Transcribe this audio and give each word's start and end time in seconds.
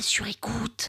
Sur 0.00 0.26
écoute. 0.26 0.88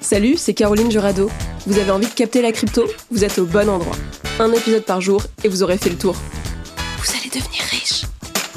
Salut, 0.00 0.36
c'est 0.36 0.54
Caroline 0.54 0.90
Jurado. 0.90 1.30
Vous 1.66 1.78
avez 1.78 1.90
envie 1.90 2.08
de 2.08 2.12
capter 2.12 2.42
la 2.42 2.52
crypto? 2.52 2.84
Vous 3.10 3.24
êtes 3.24 3.38
au 3.38 3.46
bon 3.46 3.68
endroit. 3.68 3.96
Un 4.38 4.52
épisode 4.52 4.84
par 4.84 5.00
jour 5.00 5.22
et 5.44 5.48
vous 5.48 5.62
aurez 5.62 5.78
fait 5.78 5.90
le 5.90 5.98
tour. 5.98 6.16
Vous 6.98 7.10
allez 7.16 7.28
devenir 7.28 7.62
riche. 7.70 8.04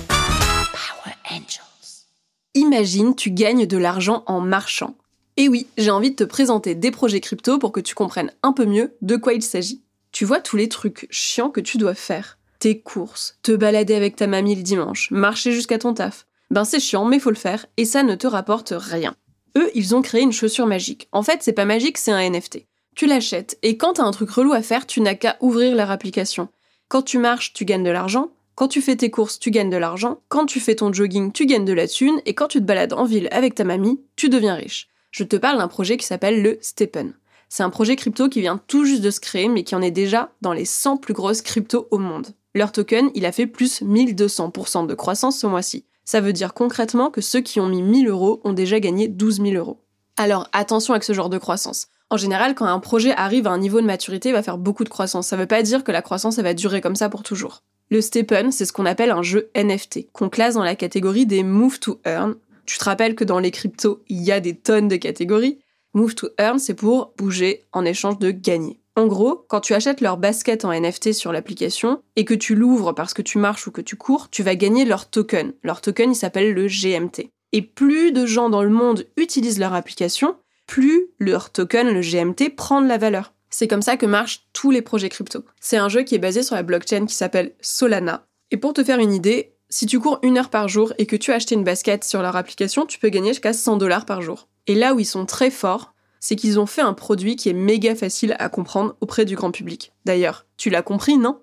Power 0.07 1.15
Angels. 1.29 2.07
Imagine, 2.55 3.15
tu 3.15 3.31
gagnes 3.31 3.67
de 3.67 3.77
l'argent 3.77 4.23
en 4.25 4.41
marchant. 4.41 4.95
Et 5.37 5.47
oui, 5.47 5.67
j'ai 5.77 5.91
envie 5.91 6.11
de 6.11 6.15
te 6.15 6.23
présenter 6.23 6.75
des 6.75 6.91
projets 6.91 7.21
crypto 7.21 7.59
pour 7.59 7.71
que 7.71 7.81
tu 7.81 7.93
comprennes 7.93 8.33
un 8.41 8.53
peu 8.53 8.65
mieux 8.65 8.95
de 9.01 9.15
quoi 9.15 9.33
il 9.33 9.43
s'agit. 9.43 9.83
Tu 10.11 10.25
vois 10.25 10.41
tous 10.41 10.57
les 10.57 10.69
trucs 10.69 11.07
chiants 11.11 11.51
que 11.51 11.61
tu 11.61 11.77
dois 11.77 11.95
faire. 11.95 12.37
Tes 12.59 12.79
courses, 12.79 13.37
te 13.43 13.51
balader 13.51 13.95
avec 13.95 14.15
ta 14.15 14.27
mamie 14.27 14.55
le 14.55 14.63
dimanche, 14.63 15.11
marcher 15.11 15.51
jusqu'à 15.51 15.77
ton 15.77 15.93
taf. 15.93 16.25
Ben 16.49 16.65
c'est 16.65 16.79
chiant, 16.79 17.05
mais 17.05 17.19
faut 17.19 17.29
le 17.29 17.35
faire, 17.35 17.65
et 17.77 17.85
ça 17.85 18.03
ne 18.03 18.15
te 18.15 18.27
rapporte 18.27 18.73
rien. 18.75 19.15
Eux, 19.57 19.69
ils 19.75 19.95
ont 19.95 20.01
créé 20.01 20.21
une 20.21 20.31
chaussure 20.31 20.65
magique. 20.65 21.07
En 21.11 21.21
fait, 21.21 21.39
c'est 21.41 21.53
pas 21.53 21.65
magique, 21.65 21.97
c'est 21.97 22.11
un 22.11 22.29
NFT. 22.29 22.65
Tu 22.95 23.05
l'achètes, 23.05 23.57
et 23.61 23.77
quand 23.77 23.93
t'as 23.93 24.03
un 24.03 24.11
truc 24.11 24.29
relou 24.31 24.53
à 24.53 24.61
faire, 24.61 24.87
tu 24.87 25.01
n'as 25.01 25.15
qu'à 25.15 25.37
ouvrir 25.41 25.75
leur 25.75 25.91
application. 25.91 26.49
Quand 26.87 27.03
tu 27.03 27.19
marches, 27.19 27.53
tu 27.53 27.65
gagnes 27.65 27.83
de 27.83 27.91
l'argent. 27.91 28.31
Quand 28.55 28.67
tu 28.67 28.81
fais 28.81 28.95
tes 28.95 29.11
courses, 29.11 29.39
tu 29.39 29.51
gagnes 29.51 29.69
de 29.69 29.77
l'argent. 29.77 30.21
Quand 30.27 30.45
tu 30.45 30.59
fais 30.59 30.75
ton 30.75 30.91
jogging, 30.91 31.31
tu 31.31 31.45
gagnes 31.45 31.65
de 31.65 31.73
la 31.73 31.87
thune. 31.87 32.19
Et 32.25 32.33
quand 32.33 32.47
tu 32.47 32.59
te 32.59 32.65
balades 32.65 32.93
en 32.93 33.05
ville 33.05 33.29
avec 33.31 33.55
ta 33.55 33.63
mamie, 33.63 34.01
tu 34.15 34.27
deviens 34.27 34.55
riche. 34.55 34.89
Je 35.11 35.23
te 35.23 35.35
parle 35.35 35.59
d'un 35.59 35.67
projet 35.67 35.97
qui 35.97 36.05
s'appelle 36.05 36.41
le 36.41 36.57
Stepen. 36.61 37.13
C'est 37.47 37.63
un 37.63 37.69
projet 37.69 37.95
crypto 37.95 38.27
qui 38.27 38.41
vient 38.41 38.61
tout 38.67 38.85
juste 38.85 39.01
de 39.01 39.11
se 39.11 39.19
créer, 39.19 39.47
mais 39.47 39.63
qui 39.63 39.75
en 39.75 39.81
est 39.81 39.91
déjà 39.91 40.31
dans 40.41 40.53
les 40.53 40.65
100 40.65 40.97
plus 40.97 41.13
grosses 41.13 41.41
cryptos 41.41 41.87
au 41.91 41.99
monde. 41.99 42.27
Leur 42.55 42.71
token, 42.71 43.11
il 43.13 43.25
a 43.25 43.31
fait 43.31 43.47
plus 43.47 43.81
1200% 43.83 44.87
de 44.87 44.93
croissance 44.95 45.39
ce 45.39 45.47
mois-ci. 45.47 45.85
Ça 46.03 46.21
veut 46.21 46.33
dire 46.33 46.55
concrètement 46.55 47.11
que 47.11 47.21
ceux 47.21 47.41
qui 47.41 47.59
ont 47.59 47.67
mis 47.67 47.83
1000 47.83 48.07
euros 48.07 48.41
ont 48.43 48.53
déjà 48.53 48.79
gagné 48.79 49.07
12 49.07 49.41
000 49.41 49.51
euros. 49.53 49.79
Alors 50.17 50.47
attention 50.51 50.93
avec 50.93 51.03
ce 51.03 51.13
genre 51.13 51.29
de 51.29 51.37
croissance. 51.37 51.87
En 52.09 52.17
général, 52.17 52.55
quand 52.55 52.65
un 52.65 52.79
projet 52.79 53.11
arrive 53.11 53.45
à 53.45 53.51
un 53.51 53.59
niveau 53.59 53.79
de 53.79 53.85
maturité, 53.85 54.29
il 54.29 54.31
va 54.33 54.41
faire 54.41 54.57
beaucoup 54.57 54.83
de 54.83 54.89
croissance. 54.89 55.27
Ça 55.27 55.37
veut 55.37 55.45
pas 55.45 55.61
dire 55.61 55.83
que 55.83 55.91
la 55.91 56.01
croissance 56.01 56.39
va 56.39 56.55
durer 56.55 56.81
comme 56.81 56.95
ça 56.95 57.09
pour 57.09 57.21
toujours. 57.21 57.61
Le 57.91 58.01
Stepen, 58.01 58.51
c'est 58.51 58.65
ce 58.65 58.73
qu'on 58.73 58.87
appelle 58.87 59.11
un 59.11 59.21
jeu 59.21 59.51
NFT, 59.55 60.11
qu'on 60.11 60.29
classe 60.29 60.55
dans 60.55 60.63
la 60.63 60.75
catégorie 60.75 61.27
des 61.27 61.43
Move 61.43 61.79
to 61.79 61.99
Earn. 62.05 62.35
Tu 62.65 62.79
te 62.79 62.83
rappelles 62.83 63.15
que 63.15 63.23
dans 63.23 63.39
les 63.39 63.51
cryptos, 63.51 64.03
il 64.09 64.23
y 64.23 64.31
a 64.31 64.39
des 64.39 64.55
tonnes 64.55 64.87
de 64.87 64.95
catégories. 64.95 65.59
Move 65.93 66.15
to 66.15 66.29
Earn, 66.39 66.57
c'est 66.57 66.73
pour 66.73 67.13
bouger 67.17 67.65
en 67.71 67.85
échange 67.85 68.17
de 68.17 68.31
gagner. 68.31 68.78
En 68.95 69.07
gros, 69.07 69.45
quand 69.47 69.61
tu 69.61 69.73
achètes 69.73 70.01
leur 70.01 70.17
basket 70.17 70.65
en 70.65 70.73
NFT 70.73 71.13
sur 71.13 71.31
l'application 71.31 72.01
et 72.15 72.25
que 72.25 72.33
tu 72.33 72.55
l'ouvres 72.55 72.93
parce 72.93 73.13
que 73.13 73.21
tu 73.21 73.37
marches 73.37 73.67
ou 73.67 73.71
que 73.71 73.81
tu 73.81 73.95
cours, 73.95 74.29
tu 74.29 74.43
vas 74.43 74.55
gagner 74.55 74.85
leur 74.85 75.09
token. 75.09 75.53
Leur 75.63 75.81
token, 75.81 76.11
il 76.11 76.15
s'appelle 76.15 76.53
le 76.53 76.67
GMT. 76.67 77.29
Et 77.51 77.61
plus 77.61 78.11
de 78.11 78.25
gens 78.25 78.49
dans 78.49 78.63
le 78.63 78.69
monde 78.69 79.05
utilisent 79.17 79.59
leur 79.59 79.73
application, 79.73 80.35
plus 80.67 81.07
leur 81.17 81.51
token, 81.51 81.89
le 81.89 82.01
GMT, 82.01 82.55
prend 82.55 82.81
de 82.81 82.87
la 82.87 82.97
valeur. 82.97 83.33
C'est 83.49 83.67
comme 83.67 83.81
ça 83.81 83.97
que 83.97 84.05
marchent 84.05 84.47
tous 84.53 84.69
les 84.69 84.81
projets 84.81 85.09
crypto. 85.09 85.43
C'est 85.59 85.77
un 85.77 85.89
jeu 85.89 86.03
qui 86.03 86.15
est 86.15 86.19
basé 86.19 86.43
sur 86.43 86.55
la 86.55 86.63
blockchain 86.63 87.05
qui 87.05 87.15
s'appelle 87.15 87.53
Solana. 87.61 88.27
Et 88.51 88.57
pour 88.57 88.73
te 88.73 88.83
faire 88.83 88.99
une 88.99 89.13
idée, 89.13 89.55
si 89.69 89.85
tu 89.85 89.99
cours 89.99 90.19
une 90.23 90.37
heure 90.37 90.49
par 90.49 90.67
jour 90.67 90.93
et 90.97 91.05
que 91.05 91.15
tu 91.15 91.31
as 91.31 91.35
acheté 91.35 91.55
une 91.55 91.63
basket 91.63 92.03
sur 92.03 92.21
leur 92.21 92.35
application, 92.35 92.85
tu 92.85 92.99
peux 92.99 93.09
gagner 93.09 93.29
jusqu'à 93.29 93.53
100 93.53 93.77
dollars 93.77 94.05
par 94.05 94.21
jour. 94.21 94.47
Et 94.67 94.75
là 94.75 94.93
où 94.93 94.99
ils 94.99 95.05
sont 95.05 95.25
très 95.25 95.51
forts, 95.51 95.93
c'est 96.19 96.35
qu'ils 96.35 96.59
ont 96.59 96.65
fait 96.65 96.81
un 96.81 96.93
produit 96.93 97.35
qui 97.35 97.49
est 97.49 97.53
méga 97.53 97.95
facile 97.95 98.35
à 98.39 98.49
comprendre 98.49 98.95
auprès 99.01 99.25
du 99.25 99.35
grand 99.35 99.51
public. 99.51 99.93
D'ailleurs, 100.05 100.45
tu 100.57 100.69
l'as 100.69 100.81
compris, 100.81 101.17
non? 101.17 101.41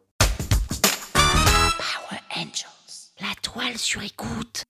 Power 1.14 2.20
Angels. 2.36 3.12
La 3.20 3.34
toile 3.42 3.78
sur 3.78 4.02
écoute. 4.02 4.64